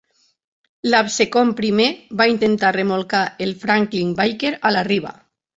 [0.91, 1.87] L'Absecon primer
[2.23, 5.17] va intentar remolcar el Franklin Baker a la riba.